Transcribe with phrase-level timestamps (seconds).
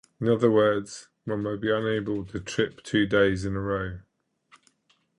[0.19, 3.99] In other words, one may be unable to 'trip' two days in a row.